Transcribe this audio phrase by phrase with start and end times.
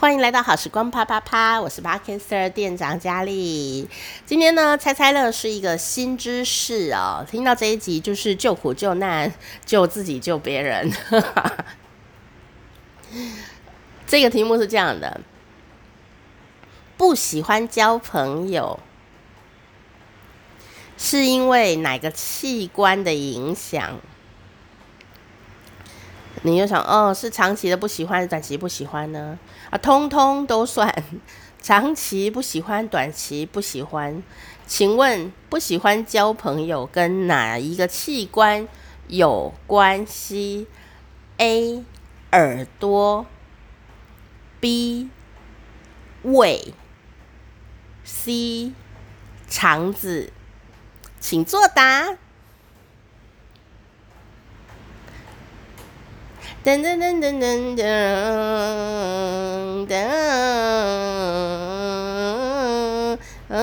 [0.00, 3.88] 欢迎来到好时光啪啪啪，我是 Parker 店长佳丽。
[4.26, 7.24] 今天呢，猜猜乐是一个新知识哦。
[7.30, 9.32] 听到这一集就是救苦救难，
[9.64, 10.92] 救自己救别人。
[14.06, 15.20] 这个题目是这样的：
[16.96, 18.80] 不喜欢交朋友，
[20.98, 24.00] 是因为哪个器官的影响？
[26.46, 29.38] 你就想哦，是长期的不喜欢，短期不喜欢呢？
[29.70, 30.94] 啊，通通都算，
[31.62, 34.22] 长期不喜欢，短期不喜欢。
[34.66, 38.68] 请问不喜欢交朋友跟哪一个器官
[39.08, 40.66] 有关系
[41.38, 41.82] ？A.
[42.32, 43.24] 耳朵
[44.60, 45.08] ，B.
[46.24, 46.74] 胃
[48.04, 48.72] ，C.
[49.48, 50.30] 肠子，
[51.20, 52.18] 请作答。
[56.64, 57.84] 噔噔噔噔噔噔
[59.86, 59.92] 噔，
[63.48, 63.58] 嗯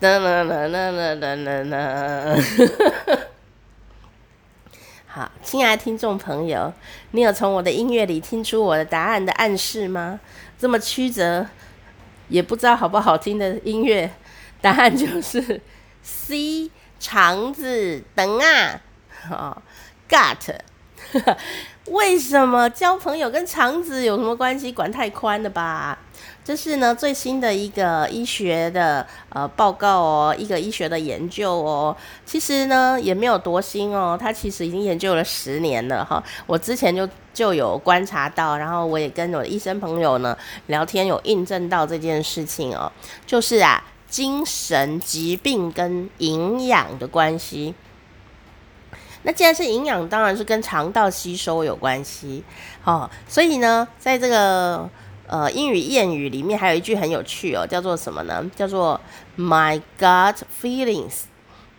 [0.00, 2.36] 噔啦啦啦啦啦啦啦，
[5.08, 6.72] 好，亲爱的听众朋友，
[7.10, 10.20] 你有从我的音乐里听出我的答案的暗示吗？
[10.56, 11.48] 这么曲折，
[12.28, 14.08] 也不知道好不好听的音乐，
[14.60, 15.60] 答案就是
[16.04, 16.70] C。
[16.98, 18.80] 肠子等啊，
[19.30, 19.56] 哦
[20.08, 20.54] ，gut，
[21.86, 24.72] 为什么交朋友跟肠子有什么关系？
[24.72, 25.98] 管太宽了吧？
[26.44, 31.96] 这是呢最新的一个医学的呃报告哦，一个医学的研究哦。
[32.24, 36.22] 其实呢也没有多新哦，它其实已经研究了十年了哈。
[36.46, 40.36] 我之前就就有观察到，然后我也跟我的医生朋友呢
[40.68, 42.90] 聊天，有印证到这件事情哦，
[43.26, 43.82] 就是啊。
[44.08, 47.74] 精神疾病跟营养的关系，
[49.22, 52.44] 那既然是营养，当然是跟肠道吸收有关系。
[52.84, 54.88] 哦，所以呢，在这个
[55.26, 58.48] 呃英语谚语里面，还有一句很有趣哦，叫做什么呢？
[58.54, 59.00] 叫做
[59.36, 61.22] “My gut feelings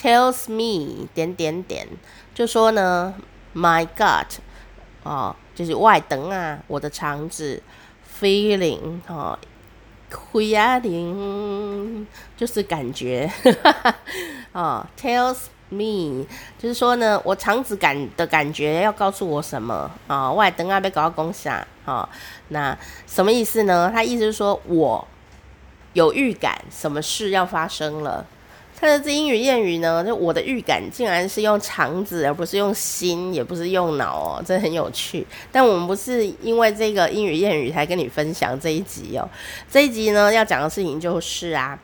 [0.00, 1.88] tells me 点点点”，
[2.32, 3.14] 就说呢
[3.52, 4.38] ，“My gut”
[5.02, 7.60] 哦，就是外等啊，我的肠子
[8.20, 9.36] “feeling” 哦。
[10.12, 12.06] 灰啊灵
[12.36, 13.30] 就是感觉，
[13.62, 13.94] 哈 哈
[14.52, 16.26] 哦，tells me
[16.58, 20.30] 就是说呢，我肠子感的感觉要告诉我什么啊？
[20.32, 22.08] 外灯啊被搞到公下啊？
[22.48, 23.90] 那什么意思呢？
[23.92, 25.06] 他意思是说我
[25.94, 28.26] 有预感，什么事要发生了。
[28.82, 35.24] 他的这英语谚语呢，就我的预感竟然是用肠子，而不是用心，也不是用脑哦，这很有趣。
[35.52, 39.30] 但我们不是因为这个英语谚语才跟你分享这一集哦。
[39.70, 41.78] 这一集呢，要讲的事情就是啊。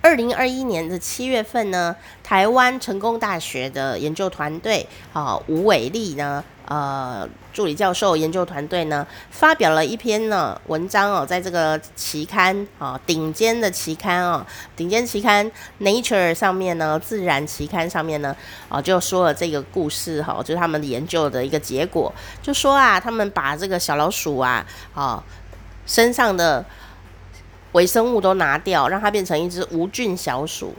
[0.00, 14.46] 二零二一年的七月份呢，台湾成功大学的研究团队啊，吴伟立呢，呃，助理教授研究团队呢，发表了一篇呢文章哦，在这个期刊啊，顶尖的期刊哦，
[14.76, 15.50] 顶尖期刊
[15.80, 18.34] Nature 上面呢，自然期刊上面呢，
[18.68, 25.22] 啊，就说了这个故事哈，就是他们研究的一个结果，就说啊，他们把这个小老鼠啊，啊，
[25.86, 26.64] 身上的。
[27.72, 30.74] 微生物都拿掉，让它变成一只无菌小鼠。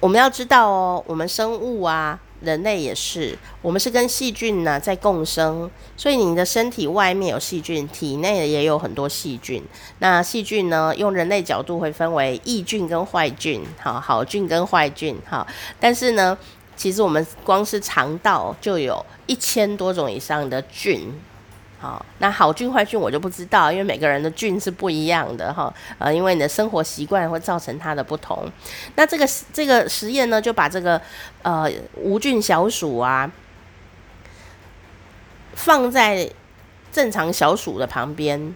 [0.00, 9.62] 我们要知道哦，我们生物啊，人类也是，我们是跟细菌呢在共生，所以你的身体外面有细菌，体内也有很多细菌。
[9.98, 15.46] 那细菌呢，用人类角度会分为益菌跟坏菌，好，好菌跟坏菌，好。
[15.80, 16.36] 但是呢，
[16.76, 21.12] 其实我们光是肠道就有一千多种以上的菌。
[21.80, 25.72] 好，那好菌坏菌我就不知道，因为每个人的菌是不一样的哈。
[25.98, 28.50] 呃，因为你的生活习惯会造成它的不同。
[28.96, 31.00] 那这个这个实验呢，就把这个
[31.42, 33.30] 呃无菌小鼠啊
[35.54, 36.28] 放在
[36.90, 38.52] 正常小鼠的旁边。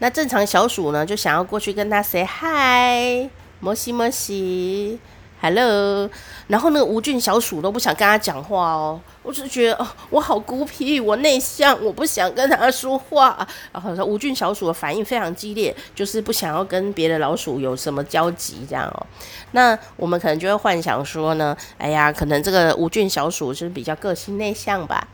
[0.00, 4.98] 那正常小鼠呢，就想要过去跟它 say hi，摩西摩西。
[5.46, 6.10] Hello，
[6.48, 13.46] 然后那个无菌小鼠都不想跟他讲话哦，我只是觉得哦，我好孤僻，我内向，我不想跟他说话。
[13.70, 19.06] 然后说无菌小鼠的反应非常激烈，就是不想要跟别的老鼠有什么交集这样哦。
[19.52, 25.06] 那我们可能就会幻想说呢，哎呀，可能这个无菌小鼠是比较个性内向吧。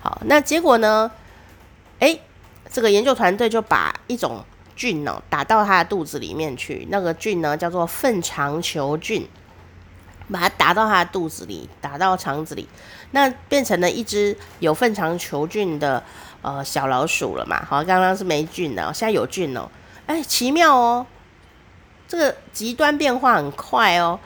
[0.00, 1.10] 好，那结果呢？
[1.98, 2.16] 哎，
[2.70, 4.44] 这个研究团队就把一种
[4.76, 9.28] 菌呢打到他的肚子里面去，那个菌呢叫做粪肠球菌。
[10.32, 12.68] 把它打到它肚子里，打到肠子里，
[13.10, 16.02] 那变成了一只有粪肠球菌的
[16.42, 17.64] 呃小老鼠了嘛？
[17.68, 19.68] 好，刚刚是没菌的，现在有菌哦。
[20.06, 21.06] 哎，奇妙哦，
[22.08, 24.18] 这个极端变化很快哦。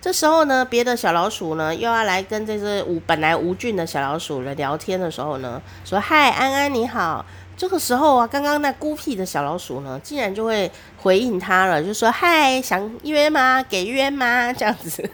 [0.00, 7.24] 这时候呢，别的小老鼠呢又要来跟这只无本来无菌的小老鼠来聊天的时候呢，说：“嗨，安安你好。”
[7.56, 10.70] 这个时候啊，刚刚那孤僻的小老鼠呢，竟然就会
[11.02, 13.62] 回应他了，就说：“嗨，想约吗？
[13.62, 15.08] 给约吗？”这样子。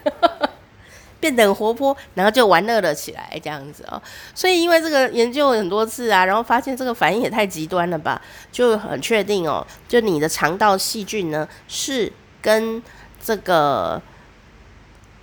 [1.19, 4.01] 变得很活泼，然后就玩乐了起来，这样子哦。
[4.33, 8.21] 所以因为这个研究很多次啊，然后发现这个反应也太极端了吧，
[8.53, 12.09] 就很确定哦，就你的肠道细菌呢是
[12.41, 12.81] 跟
[13.21, 14.01] 这个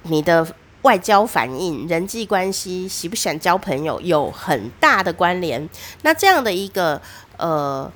[0.03, 0.47] 你的
[0.87, 5.69] 外交反应、人际关系、喜不喜欢交朋友有很大的关联。
[6.03, 7.03] 那这样的一个
[7.37, 7.91] 呃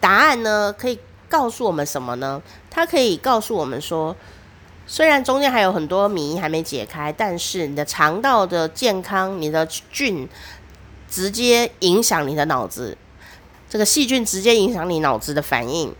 [0.00, 0.98] 答案呢，可以
[1.28, 2.42] 告诉我们什么呢？
[2.68, 4.16] 它可以告诉我们说。
[4.90, 10.26] 虽然中间还有很多谜还没解开，但是你的肠道的健康，你的菌
[11.10, 12.96] 直接影响你的脑子，
[13.68, 15.94] 这个细菌直接影响你脑子的反应。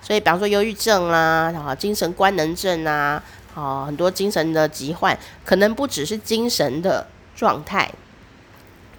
[0.00, 3.22] 所以，比方说忧郁症啦，啊，精神官能症啊，
[3.54, 7.90] 啊，很多精神的疾患，可能不只是精神的状态，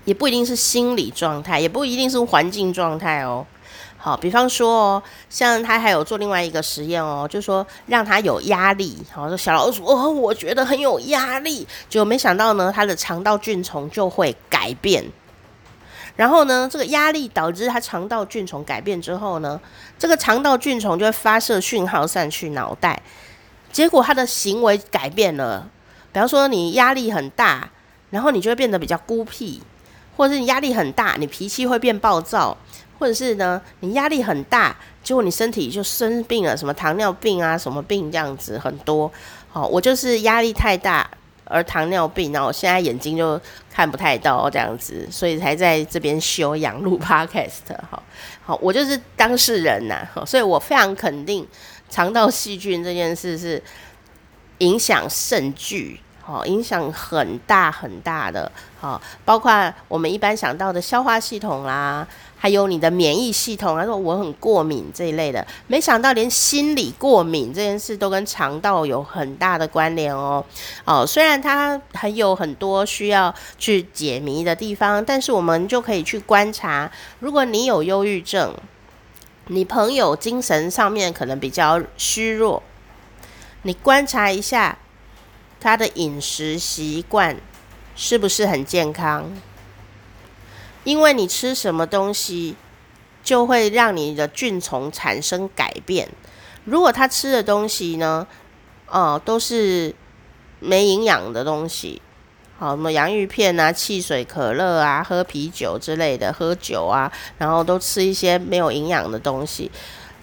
[0.06, 3.46] 也不一定是心理状态，也不一定是环境状态哦。
[3.98, 8.98] 好，比方说哦，像他还有做另外一个实验哦，就说让他有压力。
[9.10, 15.06] 好，说小老鼠哦，我觉得很有压力，结果没想到呢，他的肠道菌虫就会改变。
[16.18, 19.60] 然后呢，这个压力导致他肠道菌虫改变之后呢，
[19.98, 23.02] 这个肠道菌虫就会发射讯号散去脑袋，
[23.74, 25.70] 结果他的行为改变了。
[26.14, 27.70] 比方说你压力很大，
[28.12, 29.62] 然后你就会变得比较孤僻，
[30.16, 32.58] 或者是你压力很大，你脾气会变暴躁。
[33.00, 34.74] 或者是呢，你压力很大，
[35.04, 39.12] 结果你身体就生病了，什么糖尿病啊，什么病这样子很多。
[39.52, 41.10] 好，我就是压力太大
[41.44, 43.38] 而糖尿病，然后我现在眼睛就
[43.70, 47.76] 看不太到这样子，所以才在这边休养录 Podcast。
[47.90, 48.02] 好，
[48.46, 51.46] 好，我就是当事人呐，好，所以我非常肯定
[51.94, 53.62] 肠道细菌这件事是
[54.58, 56.00] 影响甚巨。
[56.26, 58.50] 好，影响很大很大的，
[58.80, 62.08] 好，包括我们一般想到的消化系统啦，
[62.38, 70.42] 还有你的免疫系统，他说我很过敏这一类的，没想到连心理过敏这件事都跟肠道有很大的关联哦。
[70.86, 76.90] 哦，虽然它还有很多需要去解谜的地方，但是我们就可以去观察，
[77.20, 78.56] 如果你有忧郁症，
[79.48, 82.64] 你朋友精神上面可能比较虚弱，
[83.64, 84.78] 你观察一下。
[85.60, 87.38] 他的饮食习惯
[87.96, 89.32] 是不是很健康？
[90.84, 92.58] 因为你吃什么东西，
[93.24, 96.10] 就会让你的菌丛产生改变。
[96.66, 98.28] 如果他吃的东西呢，
[98.90, 99.96] 哦，都是
[100.60, 102.02] 没营养的东西，
[102.64, 109.70] 好，什么洋芋片啊、汽水、可乐啊、喝啤酒之类的，喝酒啊，然后都吃一些没有营养的东西。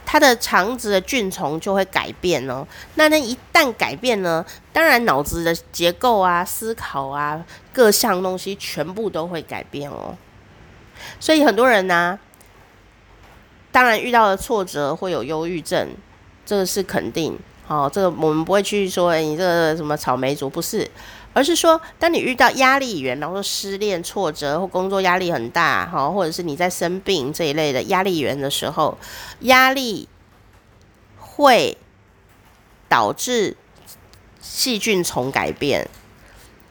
[0.06, 2.66] 它的肠子的菌虫就会改变哦。
[2.94, 4.42] 那那一旦改变呢，
[4.72, 7.44] 当然脑子的结构啊、思考啊、
[7.75, 10.16] 各项东西全部都会改变哦。
[11.20, 12.19] 所以很多人呢、
[13.70, 15.90] 当然遇到了挫折会有忧郁症，
[16.46, 17.38] 这个是肯定。
[17.70, 20.90] 哦，这个我们不会去说，哎，你这个什么草莓族不是。
[21.32, 28.99] 而是说，当你遇到压力源，然后说失恋、挫折或工作压力很大，哈，或者是你在生病这一类的压力源的时候，
[29.43, 30.08] 压力
[31.17, 31.78] 会
[32.88, 33.56] 导致
[34.40, 35.88] 细菌虫改变。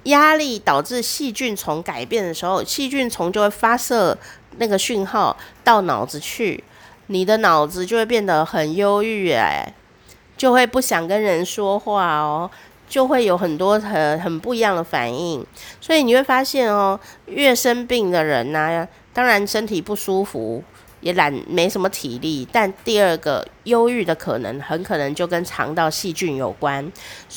[0.04, 4.18] 压力导致细菌虫改变的时候，细菌虫就会发射
[4.58, 6.64] 那个讯号到脑子去，
[7.08, 9.74] 你的脑子就会变得很忧郁，哎，
[10.40, 12.50] 就会不想跟人说话哦。
[12.88, 15.46] 就会有很多很很不一样的反应，
[15.80, 20.64] 所以你会发现哦，越生病的人呢，当然身体不舒服。
[21.02, 26.86] 也懒，没什么体力，但第二个忧郁的可能，很可能就跟肠道细菌有关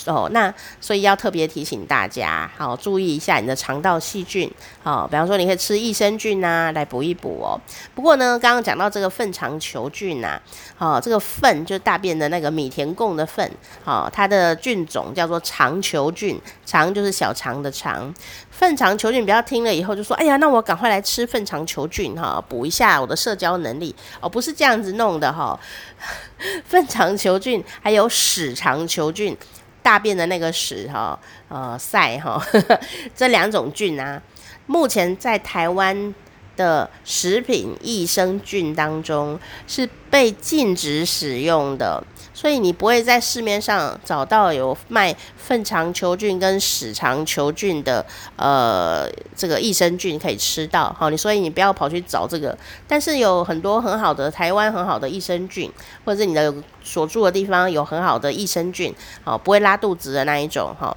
[0.06, 0.28] 哦。
[0.32, 4.50] 那所以要特别提醒大家，好，注意一下你的肠道细菌。
[4.82, 7.60] 好，比方说你可以吃益生菌啊，来补一补哦。
[7.94, 10.40] 不过呢，刚刚讲到这个粪肠球菌呐，
[10.76, 13.48] 好，这个粪就是大便的那个米田共的粪，
[13.84, 18.12] 好，它的菌种叫做肠球菌，肠就是小肠的肠。
[18.50, 25.58] 粪肠球菌，不要听了以后就说：“哎呀，那我赶快来吃粪肠球菌哈，补一下我的社交能力哦。”不是这样子弄的哈。
[26.64, 29.36] 粪肠球菌还有屎肠球菌，
[29.82, 31.18] 大便的那个屎哈，
[31.48, 32.44] 呃，塞哈，
[33.14, 34.20] 这两种菌啊，
[34.66, 36.14] 目前在台湾
[36.56, 42.02] 的食品益生菌当中是被禁止使用的。
[42.34, 48.04] 所以你不会在市面上找到有卖粪肠球菌跟屎肠球菌的
[48.36, 52.56] 呃这个益生菌可以吃到，好，你所以你不要跑去找这个，
[52.88, 55.70] 但是有很多很好的台湾很好的益生菌，
[56.04, 58.92] 或者是你的所住的地方有很好的益生菌，
[59.22, 60.96] 好，不会拉肚子的那一种哈，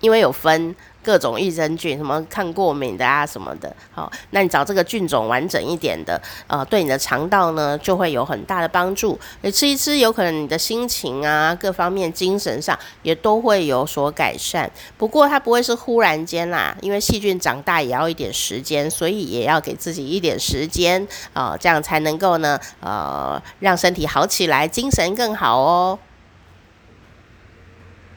[0.00, 0.74] 因为有分。
[1.08, 9.18] 各种益生菌，什么抗过敏的啊，什么的，好，那你找这个菌种完整一点的，呃，对你的肠道呢就会有很大的帮助。
[9.40, 14.70] 你吃一吃，有可能你的心情啊，各方面精神上也都会有所改善。
[14.98, 25.98] 不过它不会是忽然间啦，因为细菌长大也要一点时间，所以也要给自己一点时间啊，呃，这样才能够呢，呃，让身体好起来，精神更好哦。